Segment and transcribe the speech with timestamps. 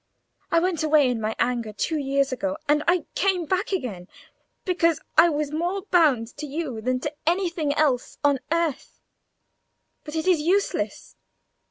[0.49, 4.07] I went away in my anger two years ago, and I came back again
[4.65, 8.99] because I was more bound to you than to anything else on earth.
[10.03, 11.15] But it is useless.